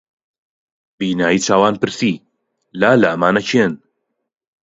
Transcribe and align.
بینایی 0.97 1.43
چاوان 1.45 1.75
پرسی: 1.81 2.11
لالە 2.79 3.07
ئەمانە 3.11 3.41
کێن؟ 3.49 3.73